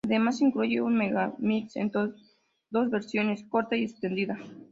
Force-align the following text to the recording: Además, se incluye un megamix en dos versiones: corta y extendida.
Además, 0.03 0.39
se 0.39 0.45
incluye 0.45 0.81
un 0.81 0.95
megamix 0.97 1.75
en 1.75 1.91
dos 1.91 2.89
versiones: 2.89 3.43
corta 3.51 3.75
y 3.75 3.83
extendida. 3.83 4.35